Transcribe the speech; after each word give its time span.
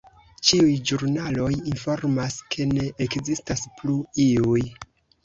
Ĉiuj 0.49 0.71
ĵurnaloj 0.91 1.49
informas, 1.71 2.37
ke 2.55 2.67
ne 2.71 2.87
ekzistas 3.07 3.67
plu 3.81 3.99
iuj! 4.25 4.65